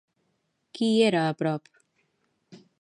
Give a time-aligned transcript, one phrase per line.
[0.77, 1.71] Qui hi era a prop?